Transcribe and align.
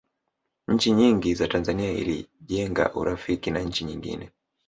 nchi 0.67 0.91
nyingi 0.91 1.33
za 1.35 1.47
tanzania 1.47 1.91
ilijenga 1.91 2.93
urafiki 2.95 3.51
na 3.51 3.59
nchi 3.59 3.85
nyingine 3.85 4.31